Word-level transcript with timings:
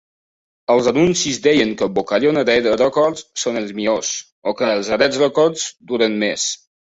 Els 0.75 0.87
anuncis 0.91 1.35
deien 1.47 1.73
que 1.81 1.87
"Vocalion 1.99 2.39
Red 2.45 2.69
Records 2.83 3.27
són 3.43 3.61
els 3.61 3.75
millors" 3.81 4.11
o 4.53 4.55
que 4.63 4.71
"els 4.79 4.91
Red 5.03 5.21
Records 5.27 5.69
duren 5.93 6.19
més". 6.27 6.49